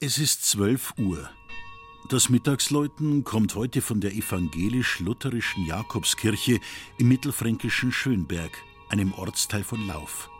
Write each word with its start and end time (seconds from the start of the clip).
Es 0.00 0.18
ist 0.18 0.44
zwölf 0.44 0.94
Uhr. 0.96 1.28
Das 2.08 2.28
Mittagsläuten 2.28 3.24
kommt 3.24 3.56
heute 3.56 3.82
von 3.82 4.00
der 4.00 4.12
evangelisch-lutherischen 4.12 5.66
Jakobskirche 5.66 6.60
im 6.98 7.08
mittelfränkischen 7.08 7.90
Schönberg, 7.90 8.52
einem 8.90 9.12
Ortsteil 9.14 9.64
von 9.64 9.84
Lauf. 9.88 10.30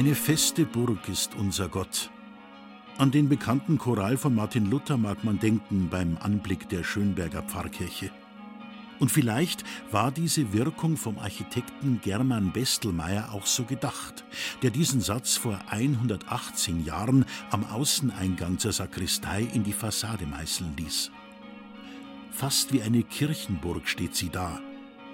Eine 0.00 0.14
feste 0.14 0.64
Burg 0.64 1.10
ist 1.10 1.34
unser 1.34 1.68
Gott. 1.68 2.10
An 2.96 3.10
den 3.10 3.28
bekannten 3.28 3.76
Choral 3.76 4.16
von 4.16 4.34
Martin 4.34 4.70
Luther 4.70 4.96
mag 4.96 5.24
man 5.24 5.38
denken 5.38 5.90
beim 5.90 6.16
Anblick 6.22 6.70
der 6.70 6.84
Schönberger 6.84 7.42
Pfarrkirche. 7.42 8.10
Und 8.98 9.10
vielleicht 9.10 9.62
war 9.90 10.10
diese 10.10 10.54
Wirkung 10.54 10.96
vom 10.96 11.18
Architekten 11.18 12.00
German 12.02 12.50
Bestelmeier 12.50 13.30
auch 13.34 13.44
so 13.44 13.64
gedacht, 13.64 14.24
der 14.62 14.70
diesen 14.70 15.02
Satz 15.02 15.36
vor 15.36 15.60
118 15.68 16.82
Jahren 16.82 17.26
am 17.50 17.66
Außeneingang 17.66 18.58
zur 18.58 18.72
Sakristei 18.72 19.50
in 19.52 19.64
die 19.64 19.74
Fassade 19.74 20.24
meißeln 20.24 20.78
ließ. 20.78 21.10
Fast 22.30 22.72
wie 22.72 22.80
eine 22.80 23.02
Kirchenburg 23.02 23.86
steht 23.86 24.16
sie 24.16 24.30
da, 24.30 24.60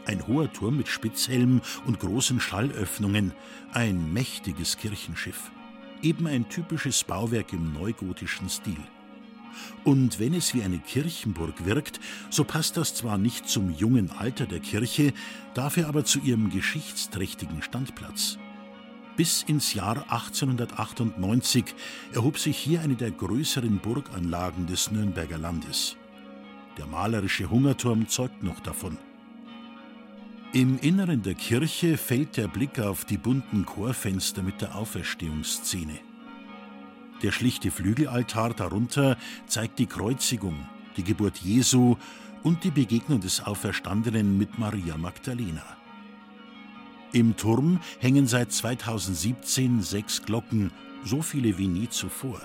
ein 0.06 0.26
hoher 0.26 0.52
Turm 0.52 0.76
mit 0.76 0.88
Spitzhelm 0.88 1.60
und 1.84 2.00
großen 2.00 2.40
Schallöffnungen, 2.40 3.32
ein 3.72 4.12
mächtiges 4.12 4.76
Kirchenschiff. 4.76 5.50
Eben 6.02 6.26
ein 6.26 6.48
typisches 6.48 7.04
Bauwerk 7.04 7.52
im 7.52 7.72
neugotischen 7.72 8.48
Stil. 8.48 8.78
Und 9.84 10.18
wenn 10.18 10.34
es 10.34 10.54
wie 10.54 10.62
eine 10.62 10.78
Kirchenburg 10.78 11.64
wirkt, 11.64 12.00
so 12.30 12.44
passt 12.44 12.76
das 12.76 12.94
zwar 12.94 13.18
nicht 13.18 13.48
zum 13.48 13.70
jungen 13.70 14.10
Alter 14.10 14.46
der 14.46 14.60
Kirche, 14.60 15.12
dafür 15.54 15.88
aber 15.88 16.04
zu 16.04 16.18
ihrem 16.20 16.50
geschichtsträchtigen 16.50 17.62
Standplatz. 17.62 18.38
Bis 19.16 19.42
ins 19.44 19.72
Jahr 19.72 20.02
1898 20.10 21.64
erhob 22.12 22.38
sich 22.38 22.58
hier 22.58 22.82
eine 22.82 22.96
der 22.96 23.10
größeren 23.10 23.78
Burganlagen 23.78 24.66
des 24.66 24.90
Nürnberger 24.90 25.38
Landes. 25.38 25.96
Der 26.76 26.86
malerische 26.86 27.48
Hungerturm 27.48 28.08
zeugt 28.08 28.42
noch 28.42 28.60
davon. 28.60 28.98
Im 30.56 30.78
Inneren 30.78 31.20
der 31.20 31.34
Kirche 31.34 31.98
fällt 31.98 32.38
der 32.38 32.48
Blick 32.48 32.78
auf 32.80 33.04
die 33.04 33.18
bunten 33.18 33.66
Chorfenster 33.66 34.42
mit 34.42 34.62
der 34.62 34.74
Auferstehungsszene. 34.74 35.98
Der 37.22 37.30
schlichte 37.30 37.70
Flügelaltar 37.70 38.54
darunter 38.54 39.18
zeigt 39.46 39.78
die 39.78 39.84
Kreuzigung, 39.84 40.66
die 40.96 41.04
Geburt 41.04 41.36
Jesu 41.36 41.96
und 42.42 42.64
die 42.64 42.70
Begegnung 42.70 43.20
des 43.20 43.44
Auferstandenen 43.44 44.38
mit 44.38 44.58
Maria 44.58 44.96
Magdalena. 44.96 45.76
Im 47.12 47.36
Turm 47.36 47.78
hängen 47.98 48.26
seit 48.26 48.50
2017 48.50 49.82
sechs 49.82 50.22
Glocken, 50.22 50.72
so 51.04 51.20
viele 51.20 51.58
wie 51.58 51.68
nie 51.68 51.90
zuvor. 51.90 52.40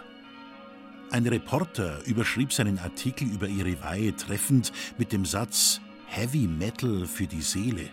Ein 1.12 1.26
Reporter 1.28 2.06
überschrieb 2.06 2.52
seinen 2.52 2.78
Artikel 2.78 3.32
über 3.32 3.48
ihre 3.48 3.82
Weihe 3.82 4.14
treffend 4.18 4.74
mit 4.98 5.14
dem 5.14 5.24
Satz 5.24 5.80
Heavy 6.08 6.46
Metal 6.46 7.08
für 7.08 7.26
die 7.26 7.42
Seele. 7.42 7.90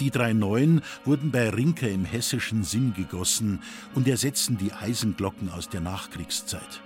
Die 0.00 0.10
drei 0.10 0.32
neuen 0.32 0.80
wurden 1.04 1.30
bei 1.30 1.50
Rinker 1.50 1.88
im 1.88 2.06
hessischen 2.06 2.64
Sinn 2.64 2.94
gegossen 2.94 3.60
und 3.94 4.08
ersetzen 4.08 4.56
die 4.56 4.72
Eisenglocken 4.72 5.50
aus 5.50 5.68
der 5.68 5.82
Nachkriegszeit. 5.82 6.80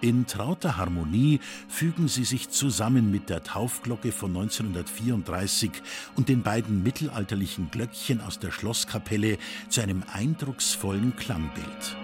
In 0.00 0.26
trauter 0.26 0.76
Harmonie 0.76 1.40
fügen 1.68 2.08
sie 2.08 2.24
sich 2.24 2.50
zusammen 2.50 3.10
mit 3.10 3.30
der 3.30 3.44
Taufglocke 3.44 4.12
von 4.12 4.36
1934 4.36 5.70
und 6.16 6.28
den 6.28 6.42
beiden 6.42 6.82
mittelalterlichen 6.82 7.70
Glöckchen 7.70 8.20
aus 8.20 8.38
der 8.38 8.50
Schlosskapelle 8.50 9.38
zu 9.68 9.80
einem 9.80 10.02
eindrucksvollen 10.12 11.16
Klangbild. 11.16 11.96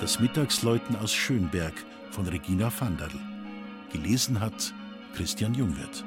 Das 0.00 0.20
Mittagsläuten 0.20 0.96
aus 0.96 1.12
Schönberg 1.12 1.74
von 2.10 2.26
Regina 2.26 2.72
Vanderl. 2.80 3.10
Gelesen 3.92 4.40
hat 4.40 4.72
Christian 5.14 5.54
Jungwirth. 5.54 6.04